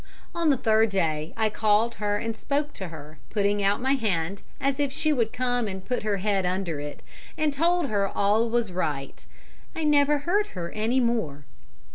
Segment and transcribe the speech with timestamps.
[0.33, 4.41] On the third day I called her and spoke to her, putting out my hand
[4.59, 7.03] as if she would come and put her head under it,
[7.37, 9.23] and told her all was right.
[9.75, 11.45] I never heard her any more.